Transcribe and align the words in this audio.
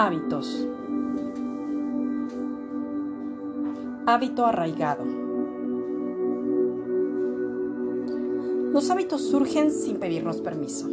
Hábitos. 0.00 0.64
Hábito 4.06 4.46
arraigado. 4.46 5.04
Los 8.72 8.88
hábitos 8.90 9.22
surgen 9.22 9.72
sin 9.72 9.96
pedirnos 9.96 10.40
permiso. 10.40 10.88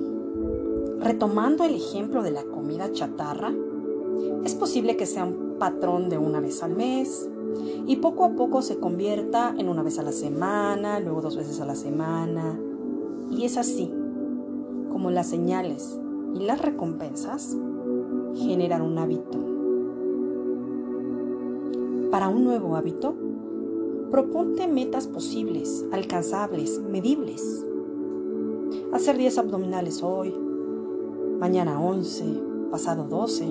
Retomando 0.97 1.65
el 1.65 1.75
ejemplo 1.75 2.23
de 2.23 2.31
la 2.31 2.45
comida 2.45 2.91
chatarra, 2.93 3.53
es 4.43 4.55
posible 4.55 4.97
que 4.97 5.05
sea 5.05 5.25
un 5.25 5.57
patrón 5.59 6.09
de 6.09 6.17
una 6.17 6.39
vez 6.39 6.63
al 6.63 6.75
mes 6.75 7.29
y 7.85 7.97
poco 7.97 8.25
a 8.25 8.31
poco 8.31 8.63
se 8.63 8.79
convierta 8.79 9.53
en 9.55 9.69
una 9.69 9.83
vez 9.83 9.99
a 9.99 10.01
la 10.01 10.13
semana, 10.13 10.99
luego 10.99 11.21
dos 11.21 11.37
veces 11.37 11.61
a 11.61 11.65
la 11.65 11.75
semana. 11.75 12.59
Y 13.29 13.45
es 13.45 13.57
así 13.57 13.93
como 14.91 15.11
las 15.11 15.27
señales 15.27 15.95
y 16.33 16.39
las 16.39 16.59
recompensas 16.59 17.55
generar 18.35 18.81
un 18.81 18.97
hábito. 18.97 19.39
Para 22.11 22.29
un 22.29 22.43
nuevo 22.43 22.75
hábito, 22.75 23.15
proponte 24.11 24.67
metas 24.67 25.07
posibles, 25.07 25.85
alcanzables, 25.91 26.79
medibles. 26.79 27.65
Hacer 28.93 29.17
10 29.17 29.37
abdominales 29.39 30.03
hoy, 30.03 30.33
mañana 31.39 31.81
11, 31.81 32.23
pasado 32.71 33.05
12 33.05 33.45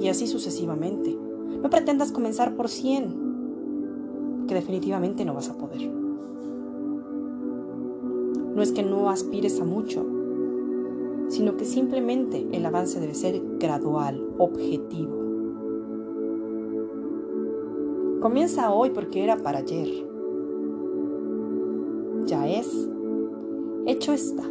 y 0.00 0.08
así 0.08 0.26
sucesivamente. 0.26 1.16
No 1.62 1.70
pretendas 1.70 2.12
comenzar 2.12 2.54
por 2.54 2.68
100, 2.68 4.46
que 4.46 4.54
definitivamente 4.54 5.24
no 5.24 5.34
vas 5.34 5.48
a 5.48 5.54
poder. 5.54 5.90
No 8.54 8.62
es 8.62 8.72
que 8.72 8.82
no 8.82 9.10
aspires 9.10 9.60
a 9.60 9.64
mucho, 9.64 10.06
sino 11.28 11.56
que 11.56 11.64
simplemente 11.64 12.46
el 12.52 12.64
avance 12.64 13.00
debe 13.00 13.14
ser 13.14 13.40
gradual, 13.58 14.22
objetivo. 14.38 15.16
Comienza 18.20 18.72
hoy 18.72 18.90
porque 18.90 19.22
era 19.22 19.36
para 19.36 19.58
ayer. 19.58 19.88
Ya 22.26 22.48
es. 22.48 22.88
Hecho 23.86 24.12
está. 24.12 24.42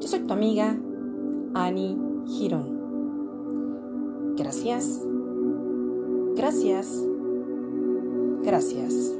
Yo 0.00 0.08
soy 0.08 0.20
tu 0.20 0.32
amiga 0.32 0.78
Annie 1.54 1.96
Girón. 2.26 2.76
Gracias. 4.36 5.02
Gracias. 6.36 7.04
Gracias. 8.42 9.15